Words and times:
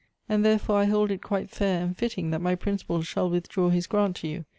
"And, 0.27 0.43
therefore, 0.43 0.79
I 0.79 0.85
hold 0.85 1.11
it 1.11 1.21
quite 1.21 1.51
fair 1.51 1.83
and 1.83 1.95
fitting 1.95 2.31
that 2.31 2.41
my 2.41 2.55
principal 2.55 3.03
shall 3.03 3.29
withdraw 3.29 3.69
his 3.69 3.85
grant 3.85 4.15
to 4.15 4.27
you. 4.27 4.45